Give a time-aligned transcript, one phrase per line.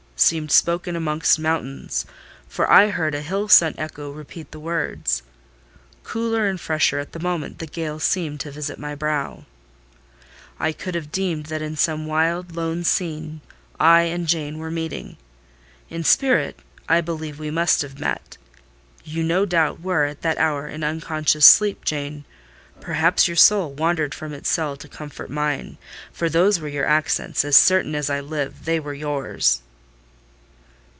[0.21, 2.05] seemed spoken amongst mountains;
[2.47, 5.23] for I heard a hill sent echo repeat the words.
[6.03, 9.45] Cooler and fresher at the moment the gale seemed to visit my brow:
[10.59, 13.41] I could have deemed that in some wild, lone scene,
[13.79, 15.17] I and Jane were meeting.
[15.89, 18.37] In spirit, I believe we must have met.
[19.03, 22.25] You no doubt were, at that hour, in unconscious sleep, Jane:
[22.79, 25.79] perhaps your soul wandered from its cell to comfort mine;
[26.13, 29.63] for those were your accents—as certain as I live—they were yours!"